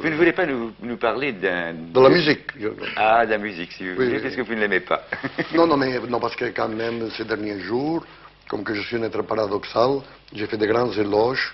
Vous 0.00 0.08
ne 0.08 0.14
voulez 0.14 0.32
pas 0.32 0.46
nous, 0.46 0.72
nous 0.80 0.96
parler 0.96 1.32
d'un... 1.32 1.74
de 1.74 2.00
la 2.00 2.08
musique. 2.08 2.52
je- 2.58 2.68
Ah, 2.96 3.26
de 3.26 3.32
la 3.32 3.38
musique, 3.38 3.72
si 3.72 3.88
vous 3.88 3.96
voulez, 3.96 4.14
oui, 4.14 4.20
parce 4.22 4.36
que 4.36 4.42
vous 4.42 4.54
ne 4.54 4.60
l'aimez 4.60 4.80
pas. 4.80 5.02
Non, 5.54 5.66
non, 5.66 5.76
mais 5.76 5.98
non, 6.08 6.20
parce 6.20 6.36
que 6.36 6.44
quand 6.46 6.68
même, 6.68 7.10
ces 7.16 7.24
derniers 7.24 7.58
jours, 7.60 8.04
comme 8.48 8.62
que 8.62 8.74
je 8.74 8.82
suis 8.82 8.96
un 8.96 9.02
être 9.02 9.22
paradoxal, 9.22 10.00
j'ai 10.32 10.46
fait 10.46 10.56
de 10.56 10.66
grands 10.66 10.92
éloges, 10.92 11.52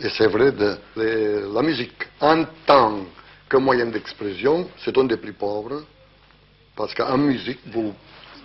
et 0.00 0.08
c'est 0.10 0.26
vrai, 0.26 0.50
de, 0.50 0.76
de 0.96 1.48
la 1.54 1.62
musique. 1.62 2.08
En 2.20 2.44
tant 2.66 2.98
que 3.48 3.56
moyen 3.58 3.86
d'expression, 3.86 4.68
c'est 4.84 4.96
un 4.98 5.04
des 5.04 5.16
plus 5.16 5.32
pauvres, 5.32 5.84
parce 6.74 6.92
qu'en 6.94 7.16
musique, 7.16 7.60
vous 7.66 7.94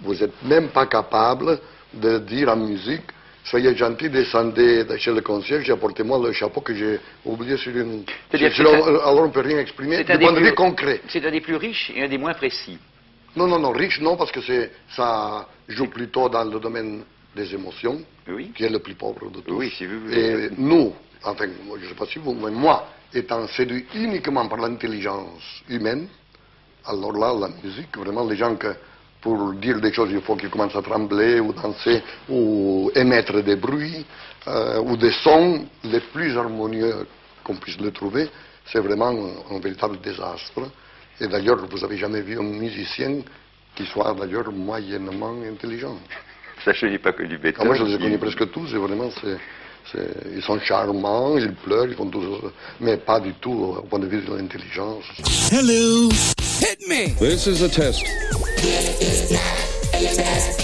vous 0.04 0.14
n'êtes 0.14 0.44
même 0.44 0.70
pas 0.70 0.86
capable 0.86 1.60
de 1.94 2.20
dire 2.20 2.50
en 2.50 2.56
musique, 2.56 3.02
soyez 3.50 3.76
gentil, 3.76 4.10
descendez 4.10 4.84
de 4.84 4.98
chez 4.98 5.12
le 5.12 5.22
concierge 5.22 5.68
et 5.70 5.72
apportez-moi 5.74 6.20
le 6.28 6.32
chapeau 6.34 6.62
que 6.62 6.74
j'ai 6.76 7.00
oublié 7.26 7.58
sur 7.58 7.76
une... 7.76 8.04
C'est-à-dire 8.30 8.54
que 8.56 8.62
un- 8.62 9.00
alors 9.00 9.22
on 9.24 9.28
ne 9.28 9.32
peut 9.32 9.42
rien 9.42 9.60
exprimer 9.60 9.98
C'est 9.98 10.04
du 10.06 10.12
un 10.12 10.18
des 10.18 10.24
point 10.26 10.34
de 10.34 10.38
plus- 10.40 10.50
vue 10.50 10.56
concret. 10.56 11.02
C'est 11.10 11.26
un 11.26 11.32
des 11.32 11.42
plus 11.42 11.56
riches 11.56 11.92
et 11.96 12.04
un 12.04 12.08
des 12.08 12.18
moins 12.18 12.34
précis. 12.34 12.78
Non, 13.36 13.48
non, 13.48 13.60
non, 13.60 13.72
riche, 13.72 14.00
non, 14.02 14.16
parce 14.18 14.32
que 14.32 14.40
ça 14.96 15.48
joue 15.68 15.88
plutôt 15.88 16.30
dans 16.30 16.44
le 16.44 16.60
domaine 16.60 17.04
des 17.36 17.54
émotions, 17.54 18.02
Oui. 18.28 18.52
qui 18.56 18.64
est 18.64 18.70
le 18.70 18.80
plus 18.80 18.96
pauvre 18.96 19.30
de 19.30 19.42
tous. 19.42 19.54
Oui, 19.54 19.72
si 19.78 19.86
vous 19.86 20.00
voulez. 20.02 20.46
Et 20.46 20.50
nous, 20.58 20.94
enfin, 21.24 21.46
je 21.78 21.84
ne 21.84 21.90
sais 21.90 21.96
pas 21.96 22.06
si 22.08 22.18
vous, 22.20 22.34
mais 22.34 22.50
moi, 22.52 22.88
étant 23.14 23.48
séduit 23.48 23.86
uniquement 23.96 24.48
par 24.48 24.60
l'intelligence 24.60 25.62
humaine, 25.70 26.08
alors 26.86 27.14
là, 27.14 27.34
la 27.40 27.50
musique, 27.64 27.96
vraiment, 27.98 28.26
les 28.28 28.36
gens 28.36 28.56
que, 28.56 28.74
pour 29.22 29.54
dire 29.54 29.80
des 29.82 29.92
choses, 29.94 30.10
il 30.12 30.22
faut 30.22 30.36
qu'ils 30.36 30.50
commencent 30.50 30.76
à 30.76 30.82
trembler, 30.82 31.40
ou 31.40 31.52
danser, 31.54 32.02
ou 32.30 32.90
émettre 32.96 33.42
des 33.44 33.56
bruits, 33.58 34.06
euh, 34.48 34.80
ou 34.82 34.96
des 34.96 35.12
sons 35.12 35.66
les 35.84 36.00
plus 36.00 36.38
harmonieux 36.38 37.06
qu'on 37.44 37.56
puisse 37.56 37.80
le 37.80 37.92
trouver, 37.92 38.30
c'est 38.66 38.80
vraiment 38.80 39.10
un, 39.10 39.56
un 39.56 39.60
véritable 39.60 40.00
désastre. 40.00 40.62
Et 41.20 41.28
d'ailleurs, 41.28 41.58
vous 41.70 41.80
n'avez 41.80 41.98
jamais 41.98 42.22
vu 42.22 42.40
un 42.40 42.44
musicien 42.44 43.18
qui 43.76 43.86
soit 43.86 44.14
d'ailleurs 44.18 44.52
moyennement 44.52 45.36
intelligent. 45.52 45.98
Ça, 46.64 46.72
je 46.74 46.86
n'ai 46.86 46.98
pas 47.00 47.12
connu 47.12 47.36
Ah, 47.36 47.44
Beethoven. 47.44 47.68
moi, 47.68 47.76
je 47.76 47.84
les 47.84 47.96
ai 47.96 47.98
connus 47.98 48.18
presque 48.20 48.52
tous, 48.52 48.74
et 48.74 48.78
vraiment, 48.78 49.10
c'est, 49.22 49.38
c'est- 49.92 50.34
ils 50.36 50.42
sont 50.42 50.60
charmants, 50.62 51.38
ils 51.38 51.54
pleurent, 51.54 51.88
ils 51.88 51.96
font 51.96 52.08
tout 52.10 52.22
ça, 52.22 52.48
mais 52.80 52.98
pas 52.98 53.20
du 53.20 53.34
tout 53.34 53.76
au 53.80 53.82
point 53.84 54.00
de 54.00 54.08
vue 54.08 54.22
de 54.22 54.34
l'intelligence. 54.34 55.04
Hello. 55.52 56.10
Hit 56.60 56.86
me. 56.88 57.08
This 57.20 57.48
is 57.48 57.62
a 57.62 57.70
test. 57.70 58.04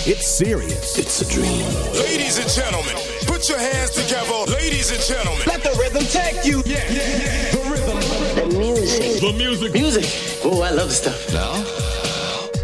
It's 0.07 0.27
serious. 0.27 0.97
It's 0.97 1.21
a 1.21 1.33
dream. 1.33 1.65
Ladies 1.93 2.37
and 2.37 2.49
gentlemen, 2.49 2.95
put 3.25 3.47
your 3.47 3.57
hands 3.57 3.91
together. 3.91 4.51
Ladies 4.51 4.91
and 4.91 4.99
gentlemen. 5.01 5.41
Let 5.47 5.63
the 5.63 5.71
rhythm 5.79 6.03
take 6.03 6.45
you. 6.45 6.61
Yeah, 6.65 6.83
yeah, 6.91 7.17
yeah. 7.17 7.51
The 7.51 7.61
rhythm. 7.71 7.99
The 8.35 8.57
music. 8.57 9.21
The 9.21 9.33
music. 9.37 9.73
Music. 9.73 10.05
Oh, 10.43 10.61
I 10.61 10.71
love 10.71 10.89
the 10.89 10.95
stuff. 10.95 11.33
Now, 11.33 11.63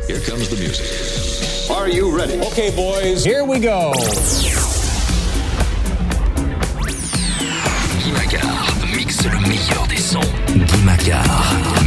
here 0.08 0.20
comes 0.20 0.50
the 0.50 0.58
music. 0.58 1.72
Are 1.72 1.88
you 1.88 2.14
ready? 2.16 2.38
Okay, 2.48 2.70
boys, 2.76 3.24
here 3.24 3.46
we 3.46 3.60
go. 3.60 3.94
Guy 8.02 8.12
Macar 8.12 8.76
mixe 8.94 9.24
le 9.24 9.40
meilleur 9.48 9.88
des 9.88 9.98
sons. 9.98 10.20
Guy 11.06 11.81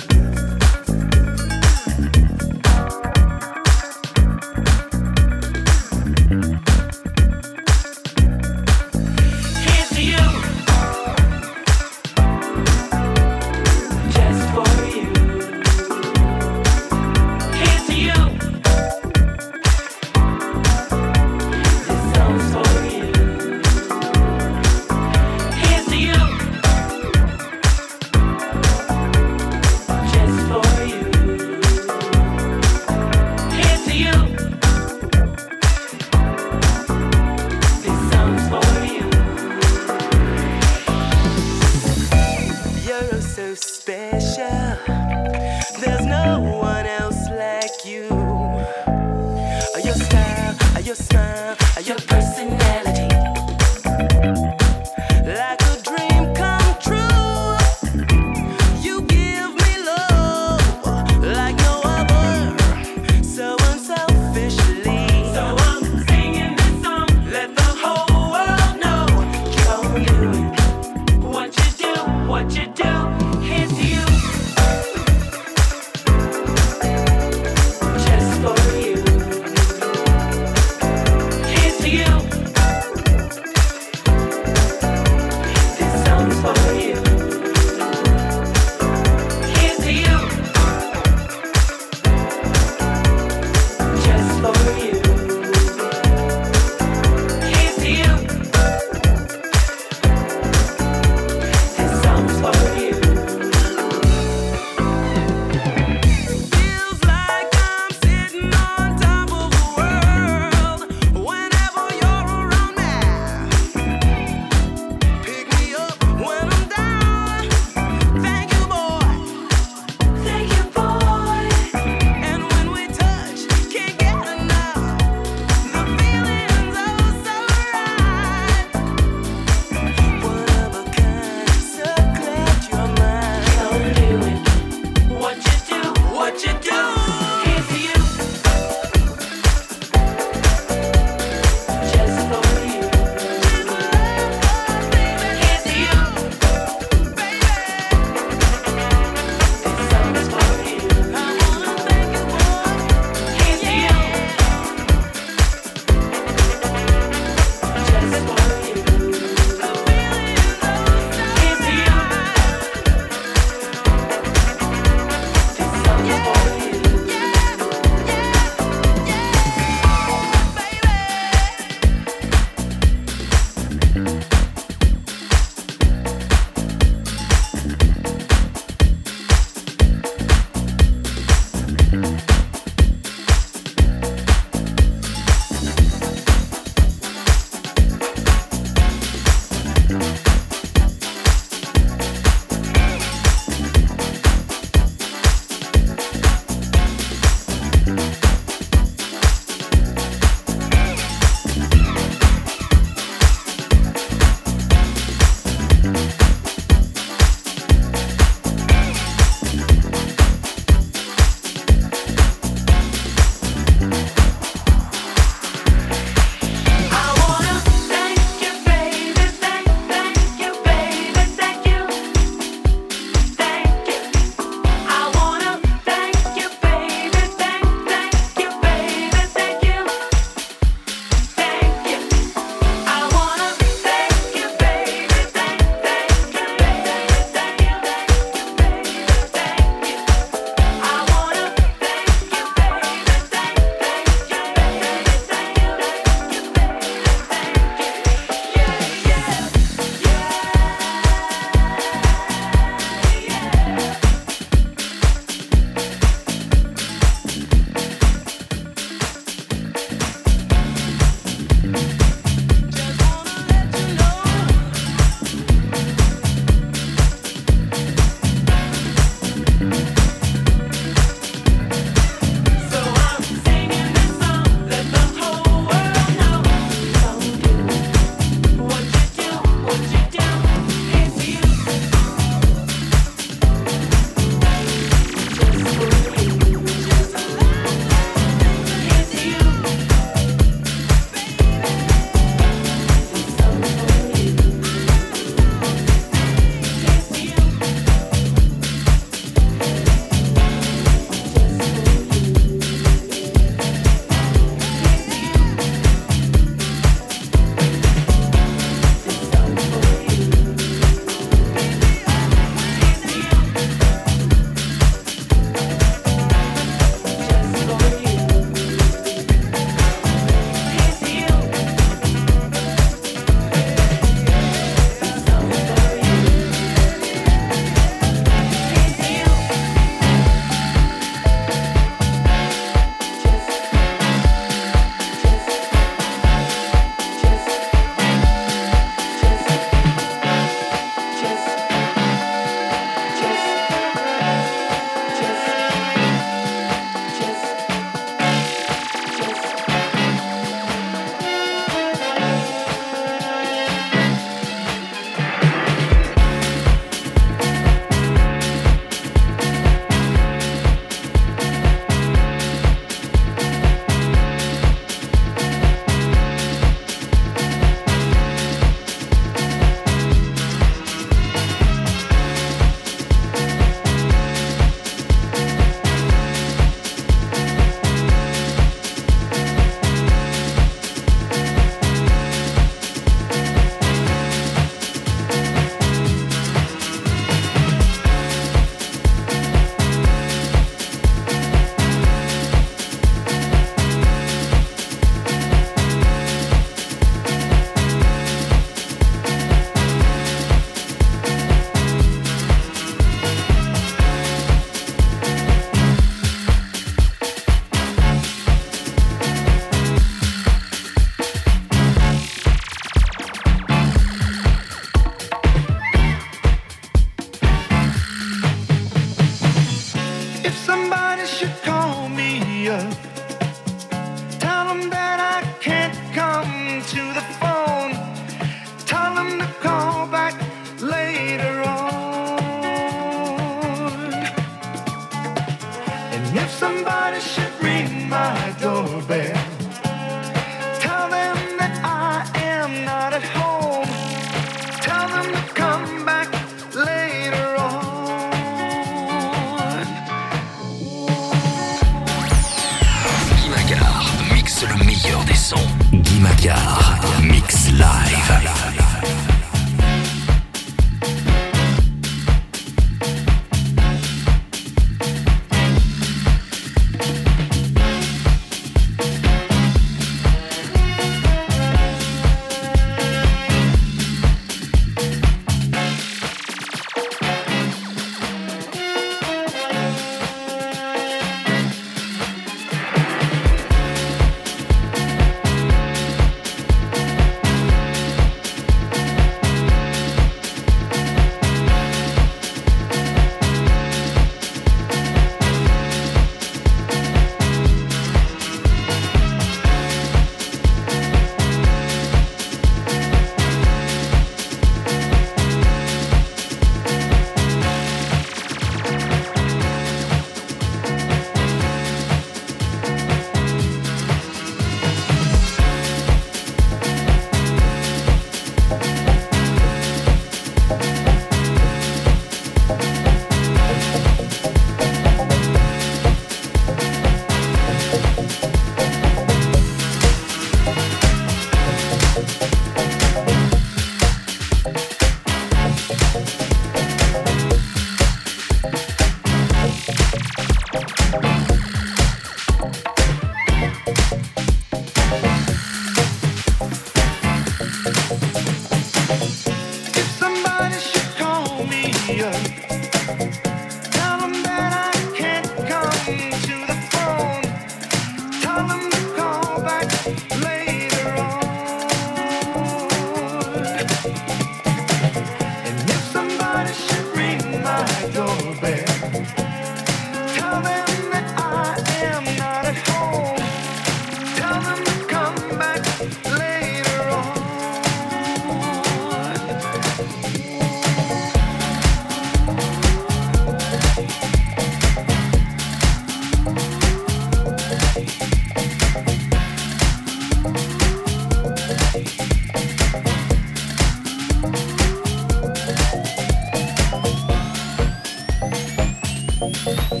Música 599.51 600.00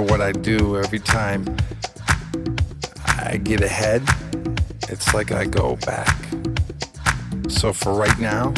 matter 0.00 0.12
what 0.12 0.20
I 0.20 0.32
do, 0.32 0.78
every 0.78 0.98
time 0.98 1.44
I 3.18 3.36
get 3.36 3.60
ahead, 3.62 4.02
it's 4.88 5.14
like 5.14 5.32
I 5.32 5.46
go 5.46 5.76
back. 5.86 6.16
So 7.48 7.72
for 7.72 7.94
right 7.94 8.18
now, 8.18 8.52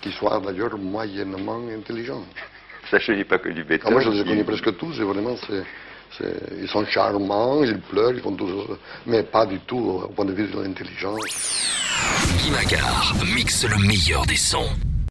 qui 0.00 0.12
soient 0.12 0.40
d'ailleurs 0.40 0.76
moyennement 0.78 1.60
intelligentes. 1.76 2.26
Ça, 2.90 2.98
je 2.98 3.12
n'ai 3.12 3.24
pas 3.24 3.38
connu 3.38 3.64
Beethoven. 3.64 3.80
Ah, 3.86 3.90
moi, 3.90 4.00
je 4.00 4.10
les 4.10 4.20
ai 4.20 4.24
connus 4.24 4.44
presque 4.44 4.76
tous, 4.76 4.92
et. 5.50 5.62
Ils 6.60 6.68
sont 6.68 6.86
charmants, 6.86 7.62
ils 7.62 7.78
pleurent, 7.78 8.14
ils 8.14 8.20
font 8.20 8.32
tout 8.32 8.48
mais 9.06 9.22
pas 9.22 9.44
du 9.46 9.58
tout 9.60 10.00
au 10.04 10.08
point 10.08 10.24
de 10.24 10.32
vue 10.32 10.48
de 10.48 10.60
l'intelligence. 10.60 11.20
Guy 12.38 12.50
mixe 13.34 13.64
le 13.64 13.86
meilleur 13.86 14.24
des 14.26 14.36
sons. 14.36 14.70